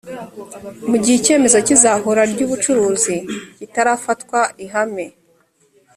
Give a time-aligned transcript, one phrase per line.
[0.89, 3.15] mu gihe icyemezo cy’izahura ry’ubucuruzi
[3.57, 5.05] kitarafatwa ihangane